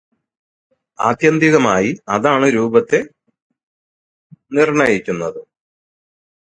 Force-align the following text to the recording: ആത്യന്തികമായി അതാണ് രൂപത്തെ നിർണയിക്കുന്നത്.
ആത്യന്തികമായി 0.99 2.01
അതാണ് 2.09 2.47
രൂപത്തെ 2.55 3.01
നിർണയിക്കുന്നത്. 4.53 5.41